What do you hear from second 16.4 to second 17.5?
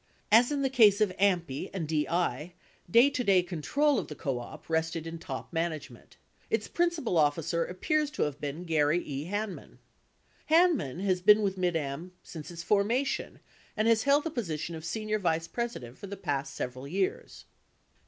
several years.